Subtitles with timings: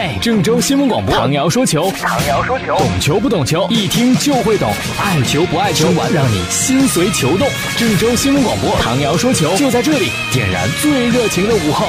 [0.00, 7.48] 嘿，郑州新闻广播，唐瑶说球，唐瑶说球，懂球不懂球，一听就会懂，爱球不爱球，玩让你心随球动。
[7.76, 11.88] 郑州新闻广播，唐瑶说球就在这里，点燃最热情的午后。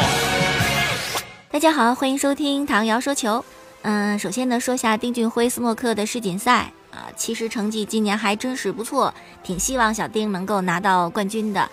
[1.51, 3.45] 大家好，欢迎收听唐瑶说球。
[3.84, 9.14] 嗯，首先呢，说下丁俊晖斯诺克的世锦赛啊，其实成绩今年还真是不错，
[9.44, 11.70] 挺希望小丁能够拿到冠军的。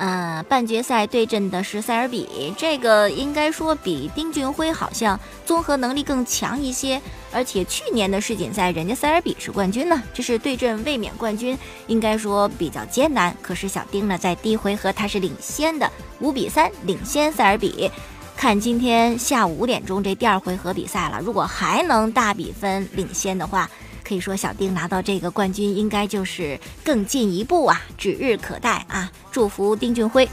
[0.00, 6.98] 呃，半决赛对阵的是塞尔比，这个应该说比丁俊晖好像综合能力更强一些，
[7.30, 11.56] 而且去年的世锦赛人家塞尔比是冠军呢，这是对阵卫冕冠军，
[11.86, 13.36] 应该说比较艰难。
[13.42, 17.90] 可是小丁呢，在第一回合他是领先的，五比三领先塞尔比。
[18.38, 23.68] 看今天下午五点钟这第二回合比赛了，如果还能大比分领先的话。
[24.10, 29.08] 可以说，小丁拿到这个冠军应该就是更进一步啊，指日可待啊！
[29.30, 30.28] 祝福丁俊晖。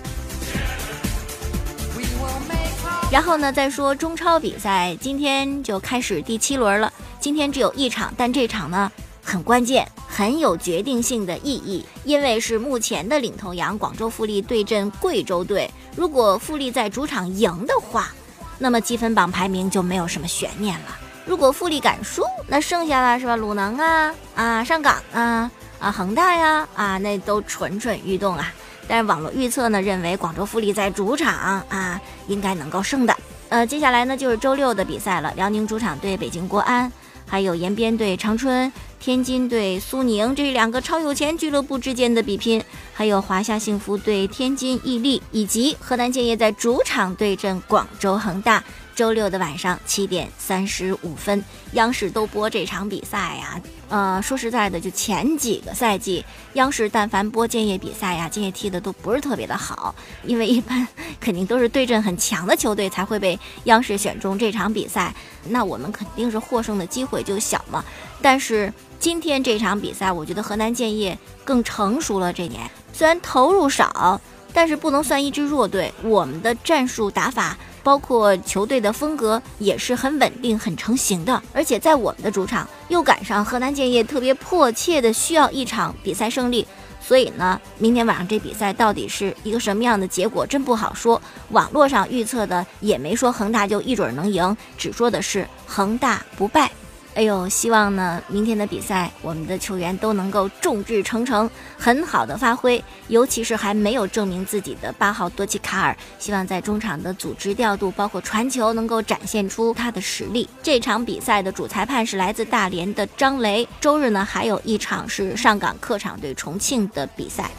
[3.12, 6.91] 然后呢，再说中超比赛，今天就开始第七轮了。
[7.20, 15.69] 今天只有一场，但这场呢很关键，很有决定性的意义，因为是目前的领头羊广州富力对阵贵州队。
[15.95, 18.12] 如果富力在主场赢的话，
[18.58, 20.97] 那么积分榜排名就没有什么悬念了。
[21.28, 23.36] 如果富力敢输，那剩下的是吧？
[23.36, 28.52] 鲁能啊，啊上港啊，啊恒大呀，啊那都蠢蠢欲动啊。
[28.88, 33.14] 但是网络预测呢，认为广州富力在主场啊应该能够胜的。
[33.50, 36.89] 呃，接下来呢就是周六的比赛了，辽宁主场对北京国安，
[37.28, 42.64] 还有延边对长春，天津对苏宁，这两个超有钱俱乐部之间的比拼。
[42.94, 48.64] 还有华夏幸福对天津毅力，以及河南建业在主场对阵广州恒大。
[48.98, 53.62] 周六的晚上七点三十五分，央视都播这场比赛呀。
[53.90, 60.88] 呃，说实在的，就前几个赛季，央视但凡播建业比赛呀，建业踢的都不是特别的好，因为一般
[61.20, 65.14] 肯定都是对阵很强的球队才会被央视选中这场比赛，
[65.50, 67.86] 那我们肯定是获胜的机会就小嘛。
[68.20, 72.34] 但是今天这场比赛，我觉得河南建业更成熟了。
[72.34, 74.19] 这年虽然投入少，
[74.52, 75.94] 但是不能算一支弱队。
[76.02, 77.56] 我们的战术打法。
[77.88, 86.68] 包括球队的风格也是很稳定、很成型的，而且在我们的主场又赶上河南建业特别迫切的需要一场比赛胜利，
[87.00, 91.22] 所以呢，明天晚上这比赛到底是一个什么样的结果，真不好说。
[91.52, 96.70] 网络上预测的也没说恒大就一准能赢，只说的是恒大不败。
[97.17, 102.81] 哎呦，希望呢，明天的比赛我们的球员都能够众志成城，很好的发挥。
[103.07, 110.47] 尤其是还没有证明自己的八号多奇卡尔，希望在中场的组织调度，包括传球，能够展现出他的实力。
[110.61, 113.67] 这场比赛的主裁判是来自大连的张雷。
[113.81, 117.49] 周日呢，还有一场是上港客场对重庆的比赛。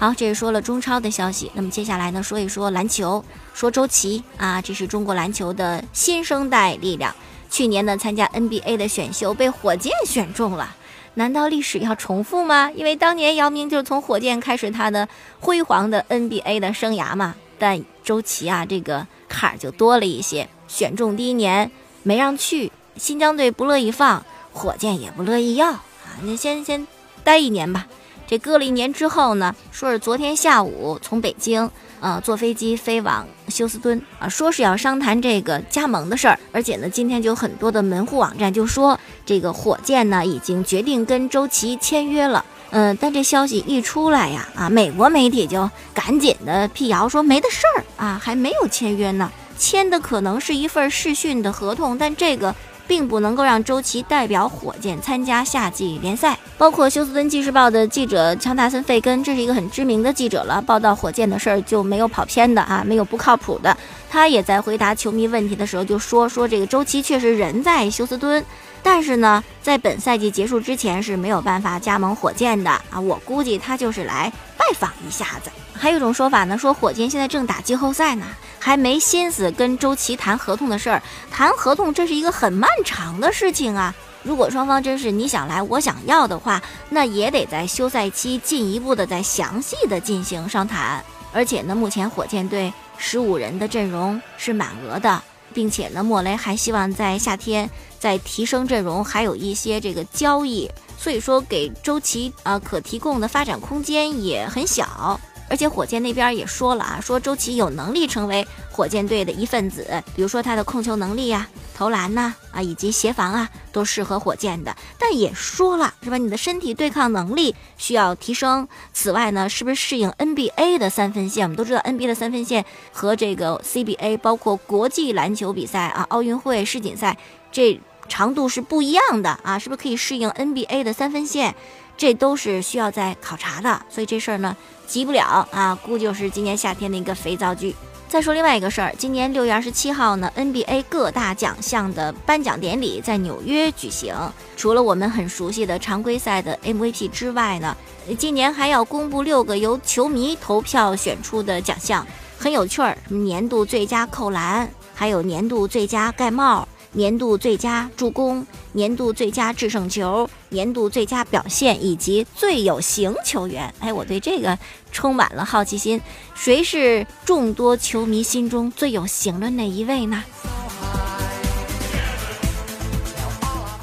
[0.00, 1.52] 好，这是说了中超的消息。
[1.52, 3.22] 那么接下来呢，说一说篮球，
[3.52, 7.14] 说周琦啊，这是中国篮球的新生代力量。
[7.50, 10.74] 去年呢，参加 NBA 的选秀被火箭选中了，
[11.12, 12.70] 难道历史要重复吗？
[12.74, 15.06] 因为当年姚明就是从火箭开始他的
[15.38, 17.34] 辉煌的 NBA 的生涯嘛。
[17.58, 20.48] 但周琦啊，这个坎儿就多了一些。
[20.66, 21.70] 选中第一年
[22.04, 26.86] 没让去，新疆队不乐意放，火箭也不乐意要啊，你先先
[27.22, 27.86] 待一年吧。
[28.30, 31.68] 这隔了一年之后呢，说是昨天下午从北京，
[31.98, 36.38] 呃，坐飞机飞往休斯敦啊，说是要商谈这个加盟的事儿。
[36.52, 38.96] 而且呢，今天就很多的门户网站就说，
[39.26, 42.44] 这个火箭呢已经决定跟周琦签约了。
[42.70, 52.54] 嗯，但这消息一出来呀，啊，美国媒体就赶紧的辟谣说没的事儿啊，还没有签约呢，签的可能是一份试训的合同，但这个。
[52.90, 56.36] 并不能够让周琦代表火箭参加夏季联赛。
[56.58, 63.74] 包括休斯敦纪事报的记者乔纳森·费根，这是一个很知名的记者了，报道火箭的事儿就没有跑偏的啊，没有不靠谱的。
[64.10, 68.44] 他也在回答球迷问题的时候就说说这个周琦确实人在休斯敦，
[68.82, 72.98] 但是呢，在本赛季结束之前是没有办法加盟火箭的啊。
[72.98, 75.50] 我估计他就是来拜访一下子。
[75.72, 78.26] 还有一种说法呢，说火箭现在正打季后赛呢。
[78.60, 83.92] 还没心思跟周琦谈合同的事儿，谈合同这是一个很漫长的事情啊。
[84.22, 91.02] 如果双方真是你想来我想要的话，那也得在休赛期进一步的再详细的进行商谈。
[91.32, 95.22] 而且呢，目前火箭队十五人的阵容是满额的，
[95.54, 105.18] 并且呢，莫雷还希望在夏天再提升阵容，还有一些这个交易，所以说给周琦啊可提供的发展空间也很小。
[105.50, 114.74] 而且火箭那边也说了啊，说周琦有能力成为火箭队的一份子，比如说他的控球能力呀、投篮呐啊，以及协防啊，都适合火箭的。
[114.96, 118.68] 但也说了是吧，你的身体对抗能力需要提升。
[118.92, 121.44] 此外呢，是不是适应 NBA 的三分线？
[121.44, 127.18] 我们都知道 NBA 的三分线和这个 CBA，包括国际篮球比赛啊、奥运会、世锦赛
[127.50, 131.56] 这长度是不一样的啊，是不是可以适应 NBA 的三分线？
[131.96, 134.56] 这都是需要再考察的，所以这事儿呢
[134.90, 137.76] 急不了啊，估计就是今年夏天的一个肥皂剧。
[138.08, 144.12] 再说另外一个事儿，今年六月二十七号呢，NBA 各大奖项的颁奖典礼在纽约举行。
[144.56, 147.76] 除了我们很熟悉的常规赛的 MVP 之外呢，
[148.18, 152.04] 今年还要公布六个由球迷投票选出的奖项，
[152.36, 156.66] 很有趣儿，什么年度最佳扣篮，还有年度最佳盖帽。
[156.92, 164.58] 年度最佳助攻、年度最佳制胜球、年度最佳表现以及最有型球员，哎，我对这个
[164.90, 166.00] 充满了好奇心。
[166.34, 170.24] 谁是众多球迷心中最有型的那一位呢？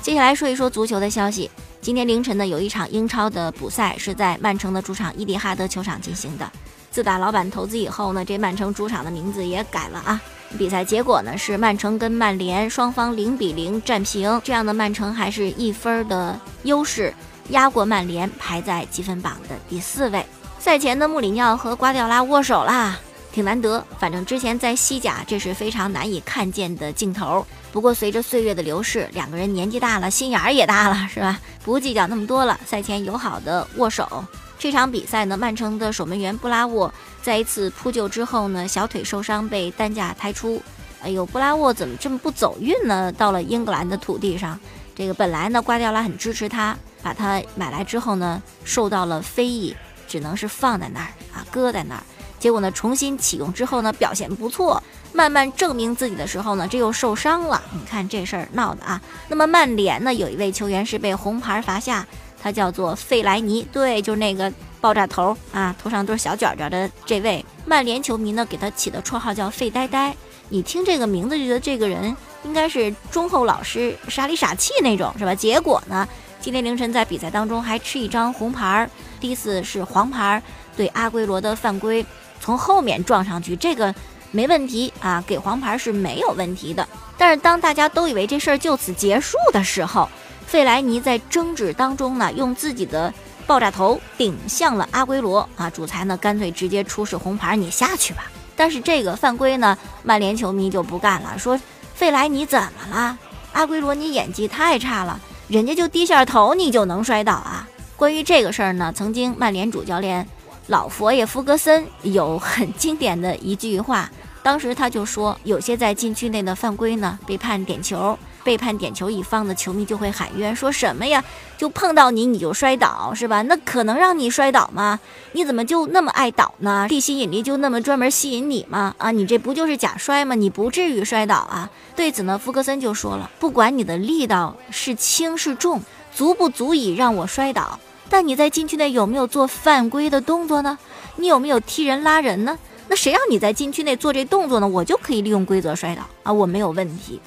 [0.01, 1.49] 接下来说一说足球的消息。
[1.79, 6.51] 今天凌晨呢，有一场英超的补赛是在曼城的主场伊蒂哈德球场进行的。
[6.91, 10.21] 自打老板投资以后呢，这曼城主场的名字也改了啊。
[10.57, 17.13] 比赛结果呢是曼城跟曼联双方零比零战平，这样的曼城还是一分的优势
[17.49, 20.25] 压过曼联，排在积分榜的第四位。
[20.59, 22.97] 赛前的穆里尼奥和瓜迪奥拉握手啦，
[23.31, 23.83] 挺难得。
[23.99, 27.45] 反正之前在西甲这是非常难以看见的镜头。
[27.71, 31.39] 不过随着岁月的流逝，两个人年纪大了，心眼儿也大了，是吧？
[31.63, 32.59] 不计较那么多了。
[32.65, 34.23] 赛前友好的握手。
[34.59, 40.61] 这场比赛呢，曼城的守门员布拉沃在一次扑救之后呢，小腿受伤被担架抬出。
[41.03, 43.11] 哎呦，布拉沃怎么这么不走运呢？
[43.11, 44.59] 到了英格兰的土地上，
[44.95, 49.75] 这个本来呢，瓜迪奥拉很支持他，把他买来之后呢，受到了非议，
[50.07, 52.01] 只能是放在那儿啊，搁在那儿。
[52.39, 54.81] 结果呢，重新启用之后呢，表现不错，
[55.13, 57.61] 慢慢证明自己的时候呢，这又受伤了。
[57.73, 58.99] 你看这事儿闹的啊。
[59.27, 62.05] 那么曼联呢，有一位球员是被红牌罚下。
[62.47, 70.15] 他叫做费莱尼，对，就是那个爆炸头啊，头上都是小卷卷的这位曼联球迷呢，给他起的绰号叫费呆呆。
[70.47, 72.15] 你听这个名字就觉得这个人
[72.45, 75.35] 应该是忠厚老实、傻里傻气那种，是吧？
[75.35, 76.07] 结果呢，
[76.39, 78.89] 今天凌晨在比赛当中还吃一张红牌，
[79.19, 80.41] 第一次是黄牌，
[80.77, 82.05] 对阿圭罗的犯规，
[82.39, 83.93] 从后面撞上去，这个
[84.31, 86.87] 没问题啊，给黄牌是没有问题的。
[87.17, 90.07] 但是当大家都以为这事儿就此结束的时候，
[90.47, 93.13] 费莱尼在争执当中呢，用自己的
[93.45, 95.69] 爆炸头顶向了阿圭罗啊！
[95.69, 98.23] 主裁呢，干脆直接出示红牌，你下去吧。
[98.55, 101.59] 但是这个犯规呢，曼联球迷就不干了，说
[101.93, 103.17] 费莱尼怎么了？
[103.51, 107.67] 阿圭罗你演技太差了，人家就低下头你就能摔倒啊！
[107.97, 110.25] 关于这个事儿呢，曾经曼联主教练
[110.67, 114.09] 老佛爷弗格森有很经典的一句话，
[114.41, 118.17] 当时他就说，有些在禁区内的犯规呢，被判点球。
[118.47, 121.21] 背叛点球一方的球迷就会喊冤，说什么呀？
[121.57, 123.41] 就碰到你你就摔倒是吧？
[123.41, 124.97] 那可能让你摔倒吗？
[125.33, 126.87] 你怎么就那么爱倒呢？
[126.87, 128.95] 地心引力就那么专门吸引你吗？
[128.99, 130.33] 啊，你这不就是假摔吗？
[130.33, 131.69] 你不至于摔倒啊！
[131.93, 135.81] 对此呢，福格森就说了，不管你的力道是轻是重，
[136.15, 137.77] 足不足以让我摔倒，
[138.09, 140.79] 但你在禁区内有没有做犯规的动作呢？
[141.17, 142.57] 你有没有踢人拉人呢？
[142.87, 144.67] 那谁让你在禁区内做这动作呢？
[144.69, 147.19] 我就可以利用规则摔倒啊，我没有问题。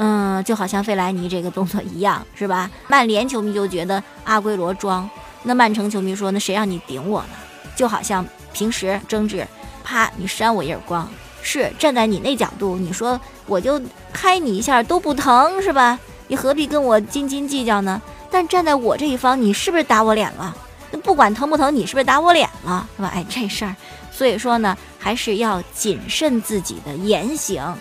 [0.00, 2.70] 嗯，就好像费莱尼这个动作一样，是吧？
[2.86, 5.10] 曼联球迷就觉得阿圭罗装，
[5.42, 7.30] 那曼城球迷说，那谁让你顶我呢？
[7.74, 9.44] 就好像平时争执，
[9.82, 11.08] 啪，你扇我一耳光，
[11.42, 13.80] 是站在你那角度，你说我就
[14.12, 15.98] 拍你一下都不疼，是吧？
[16.28, 18.00] 你何必跟我斤斤计较呢？
[18.30, 20.56] 但站在我这一方，你是不是打我脸了？
[20.92, 23.10] 那不管疼不疼，你是不是打我脸了，是吧？
[23.12, 23.74] 哎，这事儿，
[24.12, 27.74] 所以说呢，还是要谨慎自己的言行。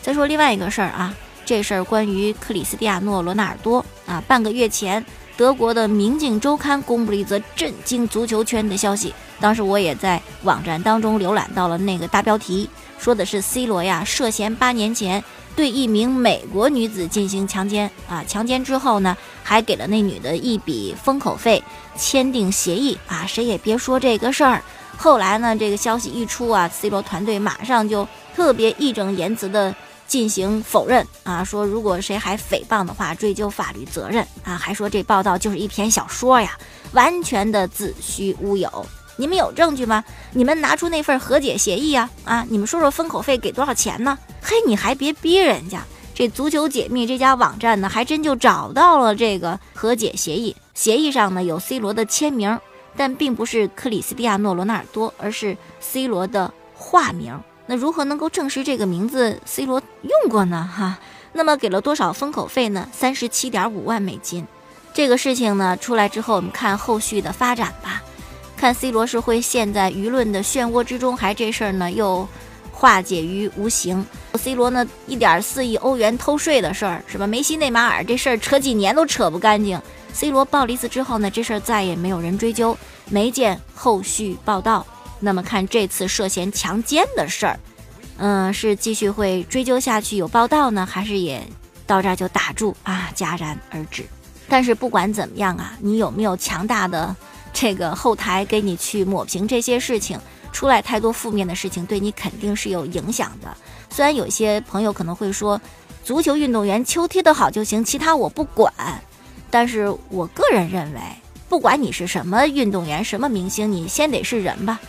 [0.00, 1.14] 再说另外一个事儿啊。
[1.50, 5.04] 这事儿关于克里斯蒂亚诺·罗纳尔多啊，半个月前，
[5.36, 9.12] 德国的《明镜周刊》公布了一则震惊足球圈的消息。
[9.40, 15.24] 当时我也在网站当中浏览到了那个大标题，说的是 C 罗呀涉嫌八年前
[15.56, 21.60] 对一名美国女子进行强奸啊，强奸之后呢，还给了那女的一笔封口费，
[21.96, 24.62] 签订协议啊，谁也别说这个事儿。
[24.96, 29.74] 后来呢，这个消息一出啊，C 罗团队马上就特别义正言辞的。
[30.10, 36.58] 进行否认啊，说如果谁还诽谤的话，追究法律责任啊，还说这报道就是一篇小说呀，
[36.90, 38.68] 完全的子虚乌有。
[39.14, 40.02] 你们有证据吗？
[40.32, 42.44] 你们拿出那份和解协议啊啊！
[42.48, 44.18] 你们说说封口费给多少钱呢？
[44.42, 45.80] 嘿，你还别逼人家。
[46.12, 52.58] 这足球解密这家网站呢，还真就找到了这个和解协议，协议上呢有 C 罗的签名，
[52.96, 57.38] 但并不是克里斯蒂亚诺·罗纳尔多，而是 C 罗的化名。
[57.70, 60.68] 那如何能够证实这个名字 C 罗用过呢？
[60.76, 60.98] 哈，
[61.32, 62.88] 那么给了多少封口费呢？
[62.92, 64.44] 三十七点五万美金。
[64.92, 68.02] 这个事情呢出来之后，我们看后续的发展吧。
[68.56, 72.26] 看 C 罗是会陷在舆论的漩涡之中，还这事儿呢又
[72.72, 74.04] 化解于无形。
[74.34, 77.24] C 罗呢一点四亿欧元偷税的事儿，是吧？
[77.24, 79.80] 梅西、内马尔这事儿扯几年都扯不干净。
[80.12, 82.76] C 罗爆了一次之后呢，这事儿再也没有人追究，
[83.08, 84.84] 没见后续报道。
[85.20, 87.60] 那么看这次涉嫌强奸的事儿，
[88.18, 91.46] 嗯，是继续会追究下去有报道呢，还是也
[91.86, 94.04] 到这儿就打住啊，戛然而止？
[94.48, 97.14] 但是不管怎么样啊，你有没有强大的？
[97.52, 100.18] 这个后台给你去抹平这些事情，
[100.52, 103.56] 出来太多负面的事情，对你肯定是有影响的。
[103.90, 105.60] 虽然有些朋友可能会说，
[106.04, 108.72] 足球运动员球踢得好就行，其他我不管。
[109.50, 111.00] 但是我个人认为，
[111.48, 114.80] 不管你是什么运动员、什么明星，你先得是人吧。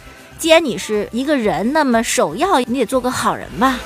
[0.41, 3.79] 既然你是一个人，那么首要你得做个好人吧。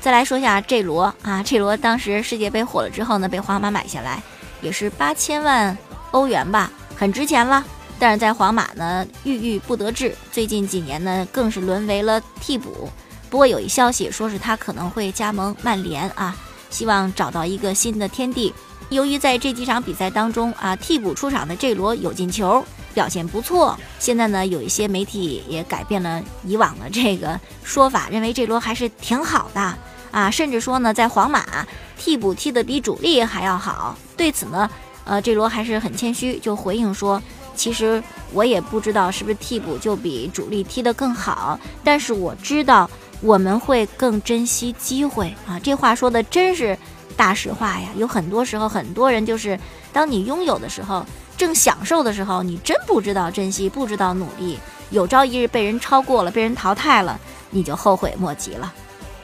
[0.00, 4.20] 再来说一下这罗啊，这罗当时世界杯火了之后呢，被皇马买下来。
[4.60, 5.78] 也是八千万
[6.10, 7.64] 欧元吧，很值钱了。
[8.00, 10.12] 但是在皇马呢，郁郁不得志。
[10.32, 12.90] 最近几年呢，更是沦为了替补。
[13.30, 16.36] 不过有一消息说是他可能会加盟曼联啊，
[16.68, 18.52] 希望找到一个新的天地。
[18.88, 22.64] 由于在这几场比赛当中啊，替补出场的这罗有进球，
[22.98, 23.78] 表现不错。
[24.00, 29.60] 现在呢，有一些媒体也改变了以往的这个说法，认为这罗还是挺好的
[30.10, 31.44] 啊，甚至说呢，在皇马。
[32.00, 34.70] 替补踢得比主力还要好，对此呢，
[35.04, 37.20] 呃，这罗还是很谦虚，就回应说，
[37.56, 38.02] 其实
[38.32, 42.88] 我也不知道是不是替补就比主力踢得更好，但是我知道
[43.20, 45.58] 我们会更珍惜机会啊。
[45.58, 46.78] 这话说的真是
[47.16, 47.88] 大实话呀。
[47.96, 49.58] 有很多时候，很多人就是
[49.92, 51.04] 当你拥有的时候，
[51.38, 54.58] 正享受的时候，你真不知道珍惜，不知道努力，
[54.90, 57.18] 有朝一日被人超过了，被人淘汰了，
[57.50, 58.74] 你就后悔莫及了。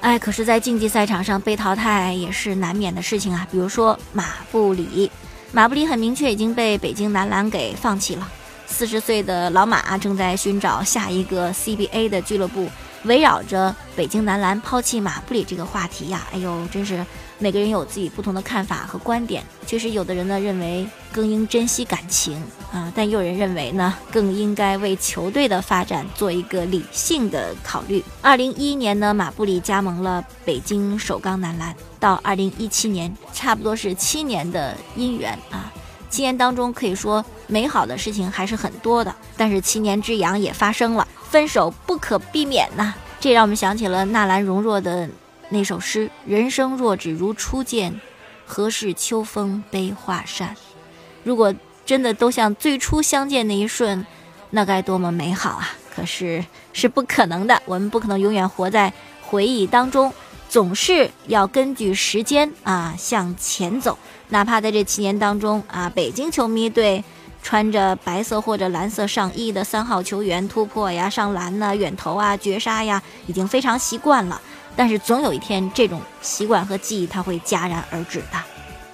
[0.01, 3.47] 哎，可是，在竞技赛场上被淘汰也是难免的事情啊。
[3.51, 5.11] 比如说马布里，
[5.51, 8.29] 马布里很明确已经被北京男篮给放弃了。
[8.67, 12.69] 四十岁的老马正在寻找下一个 CBA 的俱乐部。
[13.05, 17.05] 围绕着北京男篮抛弃马布里这个话题呀，哎呦，真是
[17.39, 19.43] 每个人有自己不同的看法和观点。
[19.67, 28.03] 确实，有的人呢认为更应珍惜感情啊，但又有人认为呢更应该为球队的发展做一个理性的考虑。
[28.23, 35.73] 二零一一年呢，马布里加盟了北京首钢男篮，到二零一七年，差不多是七年的姻缘啊。
[36.11, 41.07] 七年当中可以说美好的事情还是很多的，但是七年之痒也发生了。
[41.29, 45.09] 分手不可避免呐，这让我们想起了纳兰容若的
[45.55, 48.01] 那首诗：“人生若只如初见，
[48.45, 50.57] 何事秋风悲画扇。”
[51.23, 51.55] 如果
[51.87, 54.05] 真的都像最初相见那一瞬，
[54.51, 55.71] 那该多么美好啊！
[55.95, 58.93] 可是是不可能的，我们不可能永远活在
[59.23, 60.13] 回忆当中，
[60.49, 63.97] 总是要根据时间啊向前走。
[64.31, 67.05] 哪怕在这七年当中啊，北京球迷对。
[67.47, 74.41] 穿着白色或者蓝色上衣的三号球员突破呀、上篮呐、远投啊、绝杀呀，已经非常习惯了。
[74.77, 78.43] 但是总有一天，这种习惯和记忆它会戛然而止的，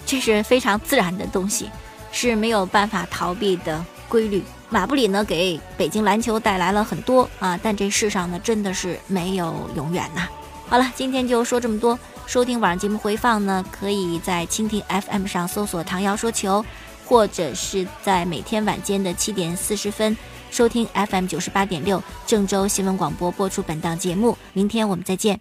[0.04, 1.70] 这是非常自然的东西，
[2.12, 4.42] 是没有办法逃避的规律。
[4.68, 10.28] 马布里呢，给北京篮球带来了很多啊，但这世上呢，真的是没有永远呐。
[10.68, 11.98] 好了，今天就说这么多。
[12.26, 16.64] 收听晚上节目回放呢，可以在蜻蜓 FM 上搜索“唐瑶说球”。
[17.06, 20.16] 或者是在每天晚间的七点四十分
[20.52, 24.38] 收听 FM 九十八点六郑州新闻广播播出本档节目。
[24.52, 25.40] 明天我们再见。